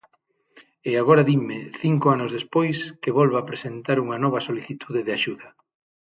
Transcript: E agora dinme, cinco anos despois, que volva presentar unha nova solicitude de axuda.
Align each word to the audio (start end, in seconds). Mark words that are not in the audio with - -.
E 0.89 0.91
agora 1.01 1.27
dinme, 1.29 1.57
cinco 1.81 2.05
anos 2.15 2.31
despois, 2.37 2.77
que 3.01 3.15
volva 3.19 3.47
presentar 3.49 3.97
unha 4.05 4.17
nova 4.23 4.43
solicitude 4.47 4.99
de 5.03 5.11
axuda. 5.17 5.47